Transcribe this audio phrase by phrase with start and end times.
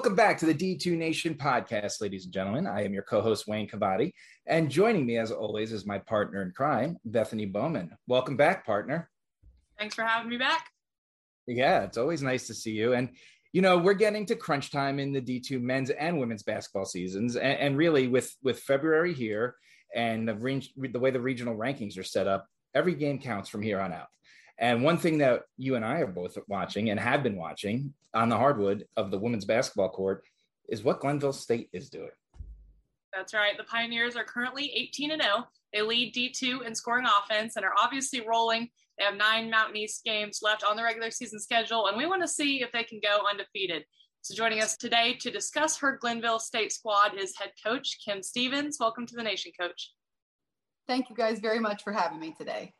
[0.00, 2.66] Welcome back to the D2 Nation podcast, ladies and gentlemen.
[2.66, 4.12] I am your co host, Wayne Cavadi.
[4.46, 7.90] And joining me, as always, is my partner in crime, Bethany Bowman.
[8.06, 9.10] Welcome back, partner.
[9.78, 10.64] Thanks for having me back.
[11.46, 12.94] Yeah, it's always nice to see you.
[12.94, 13.10] And,
[13.52, 17.36] you know, we're getting to crunch time in the D2 men's and women's basketball seasons.
[17.36, 19.54] And, and really, with, with February here
[19.94, 23.60] and the, range, the way the regional rankings are set up, every game counts from
[23.60, 24.08] here on out.
[24.56, 28.28] And one thing that you and I are both watching and have been watching on
[28.28, 30.24] the hardwood of the women's basketball court
[30.68, 32.10] is what Glenville State is doing.
[33.14, 33.56] That's right.
[33.56, 35.44] The Pioneers are currently 18 and 0.
[35.72, 38.68] They lead D2 in scoring offense and are obviously rolling.
[38.98, 42.22] They have nine Mountain East games left on the regular season schedule, and we want
[42.22, 43.84] to see if they can go undefeated.
[44.22, 48.76] So, joining us today to discuss her Glenville State squad is head coach Kim Stevens.
[48.78, 49.92] Welcome to the Nation, coach.
[50.86, 52.74] Thank you guys very much for having me today.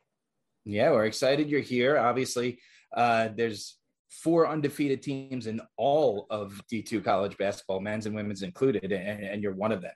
[0.65, 1.97] Yeah, we're excited you're here.
[1.97, 2.59] Obviously,
[2.95, 3.77] uh, there's
[4.11, 9.41] four undefeated teams in all of D2 college basketball, men's and women's included, and, and
[9.41, 9.93] you're one of them.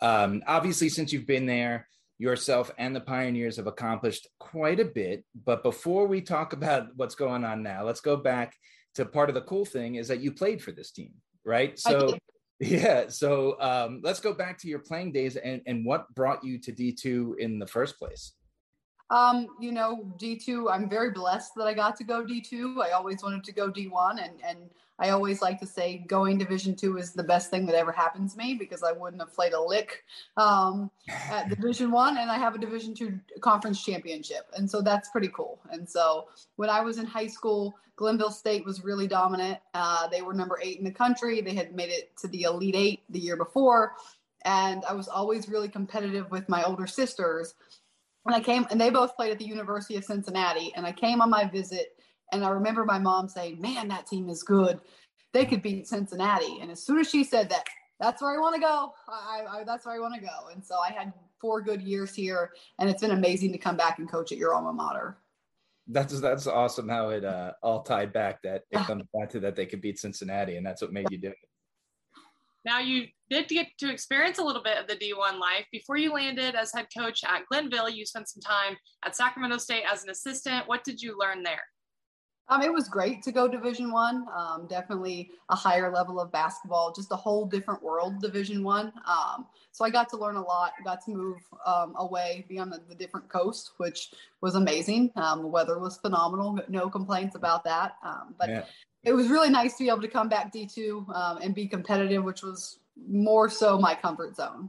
[0.00, 5.24] Um, obviously, since you've been there, yourself and the Pioneers have accomplished quite a bit.
[5.44, 8.54] But before we talk about what's going on now, let's go back
[8.94, 11.12] to part of the cool thing is that you played for this team,
[11.44, 11.78] right?
[11.78, 12.16] So,
[12.60, 13.08] yeah.
[13.08, 16.72] So um, let's go back to your playing days and, and what brought you to
[16.72, 18.32] D2 in the first place.
[19.10, 22.84] Um, you know, D2, I'm very blessed that I got to go D2.
[22.84, 24.58] I always wanted to go D1 and and
[24.98, 28.30] I always like to say going Division two is the best thing that ever happened
[28.30, 30.04] to me because I wouldn't have played a lick
[30.36, 35.10] um, at Division one, and I have a Division two conference championship, and so that's
[35.10, 35.60] pretty cool.
[35.70, 39.58] And so when I was in high school, Glenville State was really dominant.
[39.74, 41.40] Uh, they were number eight in the country.
[41.40, 43.92] They had made it to the Elite Eight the year before,
[44.44, 47.54] and I was always really competitive with my older sisters
[48.26, 50.72] and I came, and they both played at the University of Cincinnati.
[50.76, 51.96] And I came on my visit,
[52.32, 54.80] and I remember my mom saying, "Man, that team is good.
[55.32, 57.64] They could beat Cincinnati." And as soon as she said that,
[58.00, 58.92] that's where I want to go.
[59.08, 60.48] I, I, that's where I want to go.
[60.52, 63.98] And so I had four good years here, and it's been amazing to come back
[63.98, 65.18] and coach at your alma mater.
[65.88, 68.42] That's that's awesome how it uh, all tied back.
[68.42, 71.18] That it comes back to that they could beat Cincinnati, and that's what made you
[71.18, 71.36] do it.
[72.66, 75.66] Now you did get to experience a little bit of the D1 life.
[75.70, 79.84] Before you landed as head coach at Glenville, you spent some time at Sacramento State
[79.90, 80.66] as an assistant.
[80.66, 81.62] What did you learn there?
[82.48, 84.24] Um, it was great to go Division One.
[84.36, 88.20] Um, definitely a higher level of basketball, just a whole different world.
[88.20, 88.92] Division One.
[89.06, 90.72] Um, so I got to learn a lot.
[90.84, 94.10] Got to move um, away, be on the, the, different coast, which
[94.40, 95.10] was amazing.
[95.16, 96.58] Um, the weather was phenomenal.
[96.68, 97.96] No complaints about that.
[98.04, 98.64] Um, but yeah
[99.06, 102.24] it was really nice to be able to come back D2 um, and be competitive,
[102.24, 104.68] which was more so my comfort zone.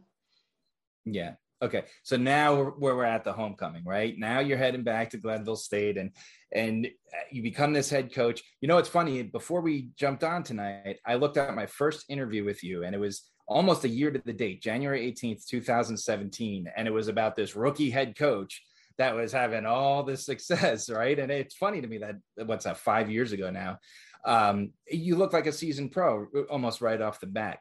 [1.06, 1.34] Yeah.
[1.60, 1.86] Okay.
[2.04, 4.14] So now where we're at the homecoming, right?
[4.18, 6.12] Now you're heading back to Glenville State and
[6.54, 6.88] and
[7.32, 8.44] you become this head coach.
[8.62, 9.24] You know, it's funny.
[9.24, 13.00] Before we jumped on tonight, I looked at my first interview with you, and it
[13.00, 16.72] was almost a year to the date, January 18th, 2017.
[16.76, 18.62] And it was about this rookie head coach
[18.98, 21.18] that was having all this success, right?
[21.18, 22.16] And it's funny to me that
[22.46, 23.80] what's that, five years ago now,
[24.28, 27.60] um, you look like a seasoned pro almost right off the bat.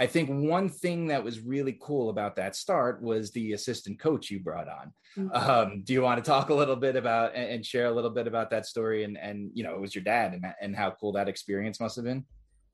[0.00, 4.30] I think one thing that was really cool about that start was the assistant coach
[4.30, 4.92] you brought on.
[5.16, 5.50] Mm-hmm.
[5.50, 8.28] Um, do you want to talk a little bit about and share a little bit
[8.28, 11.12] about that story and and you know it was your dad and and how cool
[11.12, 12.24] that experience must have been?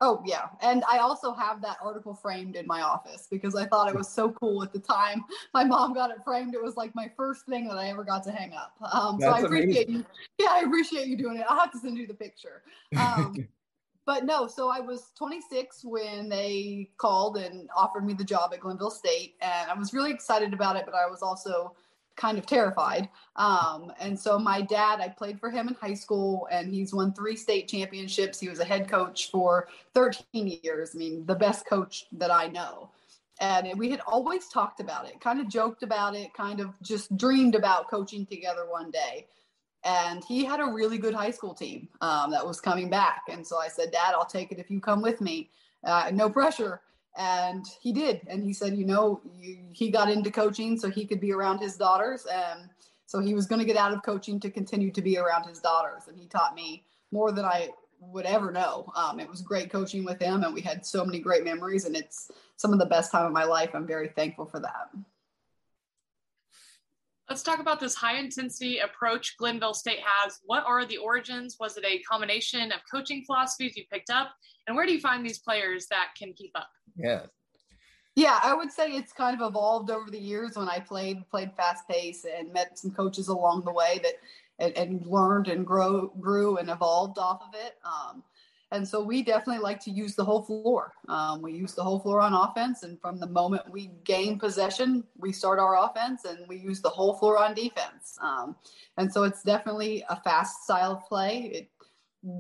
[0.06, 3.88] Oh yeah, and I also have that article framed in my office because I thought
[3.88, 5.24] it was so cool at the time.
[5.54, 6.54] My mom got it framed.
[6.54, 8.76] It was like my first thing that I ever got to hang up.
[8.92, 9.94] Um, so I appreciate amazing.
[9.94, 10.44] you.
[10.44, 11.46] Yeah, I appreciate you doing it.
[11.48, 12.64] I'll have to send you the picture.
[12.98, 13.48] Um,
[14.04, 18.60] but no, so I was 26 when they called and offered me the job at
[18.60, 20.84] Glenville State, and I was really excited about it.
[20.84, 21.76] But I was also
[22.16, 23.08] kind of terrified.
[23.36, 27.12] Um, and so my dad, I played for him in high school, and he's won
[27.12, 28.40] three state championships.
[28.40, 30.92] He was a head coach for 13 years.
[30.94, 32.90] I mean, the best coach that I know.
[33.40, 37.16] And we had always talked about it, kind of joked about it, kind of just
[37.16, 39.26] dreamed about coaching together one day.
[39.84, 43.22] And he had a really good high school team um, that was coming back.
[43.28, 45.50] And so I said, Dad, I'll take it if you come with me.
[45.82, 46.80] Uh, no pressure
[47.16, 48.22] and he did.
[48.26, 51.58] And he said you know you, he got into coaching so he could be around
[51.58, 52.26] his daughters.
[52.26, 52.68] And
[53.06, 55.60] so he was going to get out of coaching to continue to be around his
[55.60, 56.04] daughters.
[56.08, 57.70] And he taught me more than i
[58.00, 58.92] would ever know.
[58.96, 61.96] Um, it was great coaching with him and we had so many great memories and
[61.96, 63.70] it's some of the best time of my life.
[63.72, 64.90] I'm very thankful for that
[67.28, 70.40] Let's talk about this high intensity approach Glenville State has.
[70.44, 71.56] What are the origins?
[71.58, 74.32] Was it a combination of coaching philosophies you picked up?
[74.66, 76.68] And where do you find these players that can keep up?
[76.96, 77.22] Yeah.
[78.16, 81.50] Yeah, I would say it's kind of evolved over the years when I played played
[81.56, 84.14] fast pace and met some coaches along the way that
[84.60, 87.74] and, and learned and grow grew and evolved off of it.
[87.84, 88.22] Um,
[88.74, 90.92] And so we definitely like to use the whole floor.
[91.08, 92.82] Um, we use the whole floor on offense.
[92.82, 96.88] And from the moment we gain possession, we start our offense and we use the
[96.88, 98.18] whole floor on defense.
[98.20, 98.56] Um,
[98.98, 101.52] and so it's definitely a fast style of play.
[101.54, 101.70] It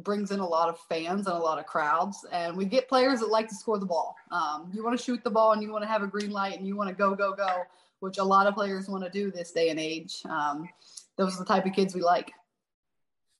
[0.02, 2.26] brings in a lot of fans and a lot of crowds.
[2.32, 4.16] And we get players that like to score the ball.
[4.32, 6.58] Um, you want to shoot the ball and you want to have a green light
[6.58, 7.62] and you want to go, go, go,
[8.00, 10.20] which a lot of players want to do this day and age.
[10.28, 10.68] Um,
[11.16, 12.32] those are the type of kids we like.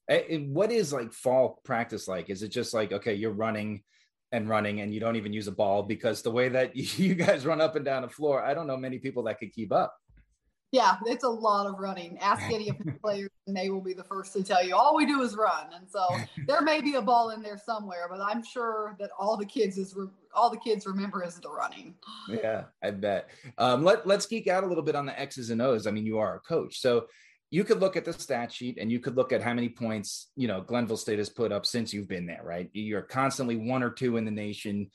[0.09, 2.31] What is like fall practice like?
[2.31, 3.83] Is it just like, okay, you're running
[4.33, 7.47] and running and you don't even use a ball because the way that you guys
[7.47, 9.95] run up and down the floor, I don't know many people that could keep up.
[10.73, 12.19] Yeah, it's a lot of running.
[12.19, 14.97] Ask any of the players, and they will be the first to tell you all
[14.97, 15.69] we do is run.
[15.73, 16.05] And so
[16.49, 19.79] there may be a ball in there somewhere, but I'm sure that all the kids
[19.79, 21.95] is re- all the kids remember is the running.
[22.29, 23.31] Yeah, I bet.
[23.57, 25.87] Um, let Let's geek out a little bit on the X's and O's.
[25.87, 27.07] I mean, you are a coach, so
[27.55, 30.31] you could look at the stat sheet and you could look at how many points
[30.35, 32.43] you know Glenville State has put up since you've been there.
[32.43, 34.91] Right, you're constantly one or two in the nation,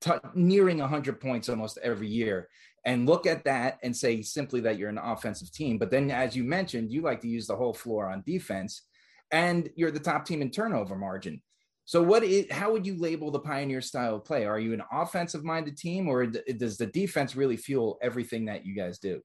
[0.00, 2.48] t- nearing 100 points almost every year
[2.84, 5.76] and look at that and say simply that you're an offensive team.
[5.76, 8.82] But then, as you mentioned, you like to use the whole floor on defense,
[9.30, 11.42] and you're the top team in turnover margin.
[11.84, 14.44] So, what is, how would you label the Pioneer style of play?
[14.44, 18.74] Are you an offensive minded team, or does the defense really fuel everything that you
[18.74, 19.20] guys do?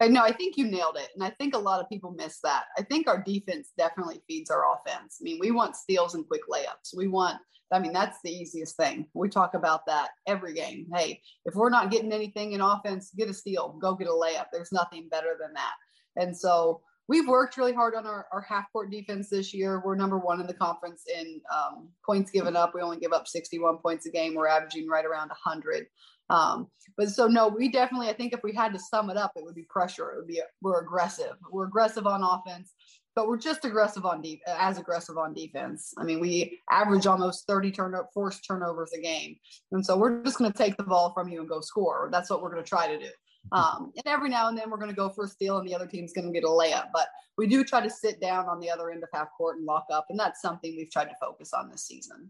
[0.00, 1.08] No, I think you nailed it.
[1.14, 2.64] And I think a lot of people miss that.
[2.78, 5.18] I think our defense definitely feeds our offense.
[5.20, 6.96] I mean, we want steals and quick layups.
[6.96, 7.38] We want
[7.72, 9.06] I mean, that's the easiest thing.
[9.14, 10.86] We talk about that every game.
[10.94, 14.46] Hey, if we're not getting anything in offense, get a steal, go get a layup.
[14.52, 15.74] There's nothing better than that.
[16.16, 19.82] And so we've worked really hard on our, our half court defense this year.
[19.84, 22.74] We're number one in the conference in um, points given up.
[22.74, 24.34] We only give up 61 points a game.
[24.34, 25.86] We're averaging right around 100.
[26.30, 28.08] Um, but so no, we definitely.
[28.08, 30.10] I think if we had to sum it up, it would be pressure.
[30.10, 31.36] It would be we're aggressive.
[31.50, 32.74] We're aggressive on offense
[33.18, 35.92] but we're just aggressive on de- as aggressive on defense.
[35.98, 39.34] I mean, we average almost 30 turnover forced turnovers a game,
[39.72, 42.10] and so we're just going to take the ball from you and go score.
[42.12, 43.10] That's what we're going to try to do.
[43.50, 45.74] Um, and every now and then we're going to go for a steal, and the
[45.74, 46.90] other team's going to get a layup.
[46.92, 49.66] But we do try to sit down on the other end of half court and
[49.66, 52.28] lock up, and that's something we've tried to focus on this season.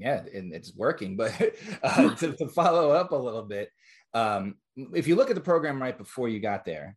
[0.00, 1.16] Yeah, and it's working.
[1.16, 1.34] But
[1.82, 3.70] uh, to, to follow up a little bit,
[4.14, 4.56] um,
[4.94, 6.96] if you look at the program right before you got there,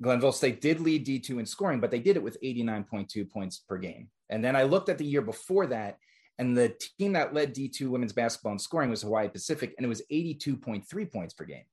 [0.00, 3.78] Glenville State did lead D2 in scoring, but they did it with 89.2 points per
[3.78, 4.08] game.
[4.30, 5.98] And then I looked at the year before that,
[6.38, 9.88] and the team that led D2 women's basketball in scoring was Hawaii Pacific, and it
[9.88, 11.64] was 82.3 points per game.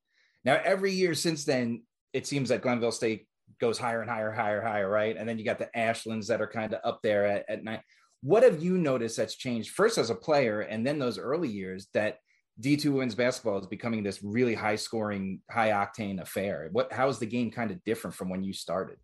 [0.44, 1.84] Now, every year since then,
[2.14, 3.28] it seems that Glenville State
[3.60, 5.16] goes higher and higher, higher, higher, right?
[5.18, 7.82] And then you got the Ashlands that are kind of up there at, at night.
[8.26, 11.90] What have you noticed that's changed first as a player, and then those early years
[11.94, 12.22] that
[12.60, 16.70] D2 women's basketball is becoming this really high scoring, high octane affair.
[16.72, 18.98] What how is the game kind of different from when you started?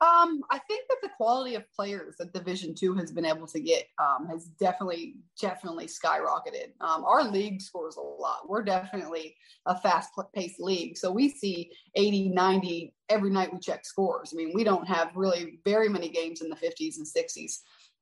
[0.00, 3.60] Um, I think that the quality of players that Division Two has been able to
[3.60, 6.70] get um, has definitely, definitely skyrocketed.
[6.80, 8.48] Um, our league scores a lot.
[8.48, 10.96] We're definitely a fast paced league.
[10.96, 14.32] So we see 80, 90 every night we check scores.
[14.32, 17.58] I mean, we don't have really very many games in the 50s and 60s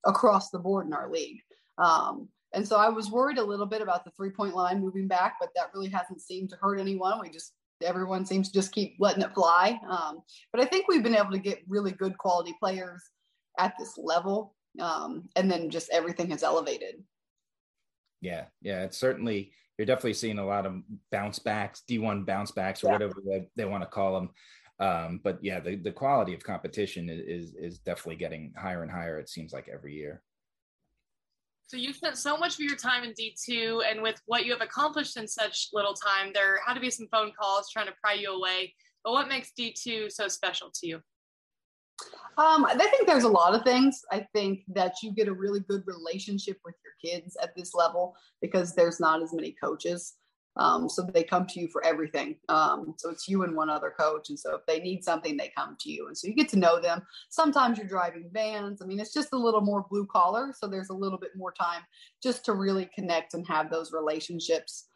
[0.06, 1.40] across the board in our league.
[1.78, 5.06] Um, and so I was worried a little bit about the three point line moving
[5.06, 7.20] back, but that really hasn't seemed to hurt anyone.
[7.20, 7.52] We just,
[7.82, 9.78] everyone seems to just keep letting it fly.
[9.88, 10.20] Um,
[10.52, 13.02] but I think we've been able to get really good quality players
[13.58, 14.54] at this level.
[14.80, 17.02] Um, and then just everything has elevated.
[18.20, 18.44] Yeah.
[18.62, 18.84] Yeah.
[18.84, 20.80] It's certainly, you're definitely seeing a lot of
[21.12, 22.92] bounce backs, D1 bounce backs, or yeah.
[22.94, 24.30] whatever they, they want to call them.
[24.80, 29.18] Um, but yeah, the, the quality of competition is, is definitely getting higher and higher.
[29.18, 30.22] It seems like every year.
[31.66, 34.62] So you've spent so much of your time in D2 and with what you have
[34.62, 38.14] accomplished in such little time, there had to be some phone calls trying to pry
[38.14, 38.72] you away.
[39.04, 41.00] But what makes D2 so special to you?
[42.38, 44.00] Um, I think there's a lot of things.
[44.12, 48.14] I think that you get a really good relationship with your kids at this level
[48.40, 50.14] because there's not as many coaches.
[50.58, 52.36] Um, so they come to you for everything.
[52.48, 54.28] Um, so it's you and one other coach.
[54.28, 56.08] And so if they need something, they come to you.
[56.08, 57.02] And so you get to know them.
[57.30, 58.82] Sometimes you're driving vans.
[58.82, 60.52] I mean, it's just a little more blue collar.
[60.58, 61.82] So there's a little bit more time
[62.22, 64.86] just to really connect and have those relationships.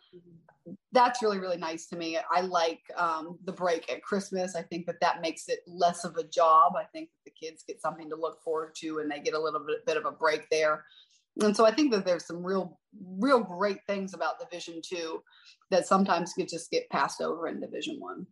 [0.92, 2.19] That's really, really nice to me.
[2.31, 4.54] I like um, the break at Christmas.
[4.57, 6.75] I think that that makes it less of a job.
[6.76, 9.61] I think the kids get something to look forward to and they get a little
[9.61, 10.85] bit, bit of a break there
[11.40, 12.78] and so I think that there's some real,
[13.18, 15.22] real great things about Division Two
[15.70, 18.26] that sometimes could just get passed over in Division One.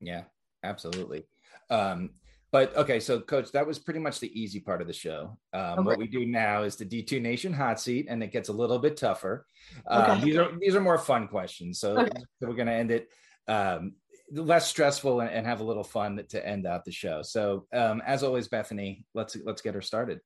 [0.00, 0.22] Yeah,
[0.64, 1.24] absolutely.
[1.68, 2.10] Um,
[2.52, 5.38] but okay, so coach, that was pretty much the easy part of the show.
[5.52, 5.82] Um, okay.
[5.82, 8.78] What we do now is the D2 Nation hot seat, and it gets a little
[8.78, 9.46] bit tougher.
[9.86, 10.24] Um, okay.
[10.24, 12.10] These are these are more fun questions, so, okay.
[12.40, 13.08] so we're going to end it
[13.46, 13.94] um,
[14.32, 17.22] less stressful and, and, have a little fun to end out the show.
[17.22, 20.20] So, um, as always, Bethany, let's let's get her started.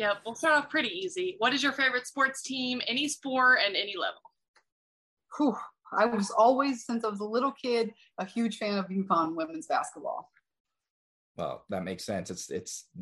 [0.00, 1.34] Yeah, we'll start off pretty easy.
[1.40, 4.22] What is your favorite sports team, any sport and any level?
[5.36, 5.54] Whew.
[5.92, 9.66] I was always, since I was a little kid, a huge fan of UConn women's
[9.66, 10.30] basketball.
[11.36, 12.30] Well, that makes sense.
[12.30, 12.86] It's it's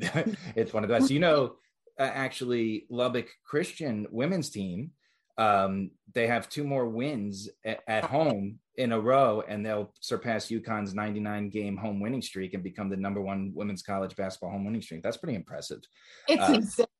[0.57, 1.13] it's one of the best.
[1.13, 1.55] You know,
[2.01, 4.91] uh, actually, Lubbock Christian women's team,
[5.37, 10.47] um, they have two more wins at, at home in a row, and they'll surpass
[10.47, 14.65] UConn's 99 game home winning streak and become the number one women's college basketball home
[14.65, 15.03] winning streak.
[15.03, 15.81] That's pretty impressive.
[16.29, 16.87] It's uh, insane.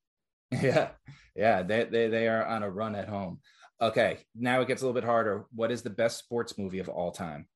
[0.51, 0.89] Yeah,
[1.37, 3.41] yeah, they, they they are on a run at home.
[3.83, 5.45] Okay, now it gets a little bit harder.
[5.55, 7.47] What is the best sports movie of all time?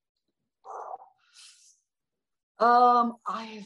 [2.59, 3.65] Um, I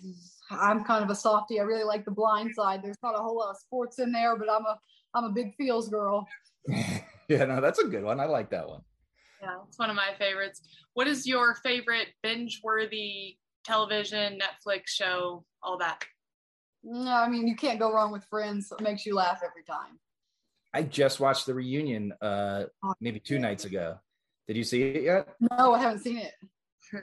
[0.53, 1.59] I'm kind of a softie.
[1.59, 2.85] I really like The Blind Side.
[2.85, 4.79] There's not a whole lot of sports in there, but I'm a
[5.13, 6.29] I'm a big feels girl.
[7.29, 8.21] yeah, no, that's a good one.
[8.21, 8.83] I like that one.
[9.43, 10.63] Yeah, it's one of my favorites.
[10.95, 16.05] What is your favorite binge-worthy television, Netflix show, all that?
[16.83, 18.71] No, I mean you can't go wrong with Friends.
[18.71, 19.99] It makes you laugh every time.
[20.73, 23.99] I just watched the reunion uh oh, maybe two nights ago.
[24.47, 25.29] Did you see it yet?
[25.41, 26.33] No, I haven't seen it.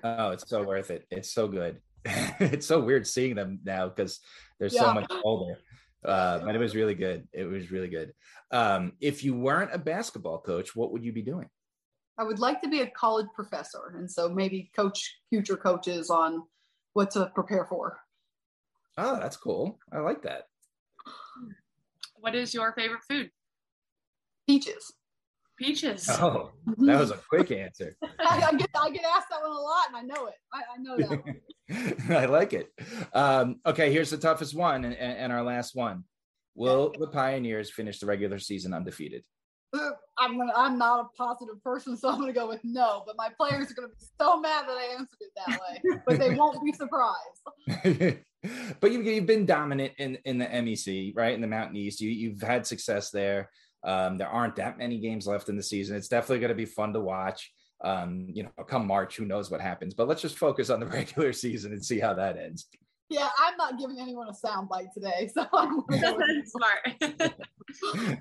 [0.03, 1.05] oh, it's so worth it.
[1.11, 1.81] It's so good.
[2.05, 4.19] it's so weird seeing them now because
[4.59, 4.81] they're yeah.
[4.81, 5.57] so much older.
[6.05, 7.27] Uh, but it was really good.
[7.33, 8.13] It was really good.
[8.51, 11.49] Um, if you weren't a basketball coach, what would you be doing?
[12.17, 16.43] I would like to be a college professor, and so maybe coach future coaches on
[16.93, 18.00] what to prepare for.
[18.98, 19.79] Oh, that's cool.
[19.91, 20.43] I like that.
[22.17, 23.32] What is your favorite food?
[24.48, 24.93] Peaches.
[25.58, 26.08] Peaches.
[26.10, 27.96] Oh, that was a quick answer.
[28.20, 30.36] I, I, get I get asked that one a lot, and I know it.
[30.51, 32.15] I, I know that.
[32.17, 32.72] I like it.
[33.13, 36.03] Um, okay, here's the toughest one, and, and our last one.
[36.55, 39.24] Will the Pioneers finish the regular season undefeated?
[40.18, 43.03] I'm gonna, I'm not a positive person, so I'm gonna go with no.
[43.06, 46.20] But my players are gonna be so mad that I answered it that way, but
[46.20, 48.22] they won't be surprised.
[48.80, 51.34] but you've, you've been dominant in in the MEC, right?
[51.34, 53.50] In the Mountain East, you you've had success there.
[53.84, 55.98] Um, there aren't that many games left in the season.
[55.98, 57.51] It's definitely to be fun to watch.
[57.84, 59.94] Um, you know, come March, who knows what happens?
[59.94, 62.68] But let's just focus on the regular season and see how that ends.
[63.10, 65.83] Yeah, I'm not giving anyone a soundbite today, so I'm
[66.45, 67.36] smart.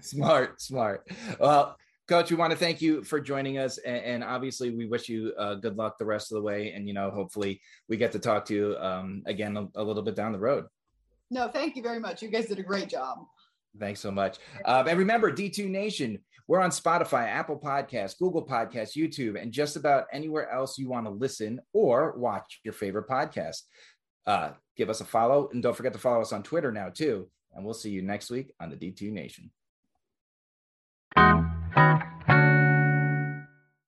[0.04, 1.08] smart, smart.
[1.40, 1.76] Well,
[2.08, 5.32] Coach, we want to thank you for joining us, and, and obviously, we wish you
[5.38, 6.72] uh, good luck the rest of the way.
[6.72, 10.02] And you know, hopefully, we get to talk to you um, again a, a little
[10.02, 10.66] bit down the road.
[11.30, 12.20] No, thank you very much.
[12.20, 13.18] You guys did a great job.
[13.78, 14.36] Thanks so much.
[14.66, 19.76] Um, and remember, D2 Nation, we're on Spotify, Apple Podcasts, Google Podcasts, YouTube, and just
[19.76, 23.62] about anywhere else you want to listen or watch your favorite podcast.
[24.26, 27.28] Uh, give us a follow, and don't forget to follow us on Twitter now, too.
[27.54, 29.50] And we'll see you next week on the D2 Nation.